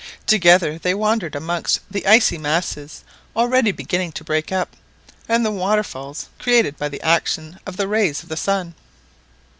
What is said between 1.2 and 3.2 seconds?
amongst the ice masses,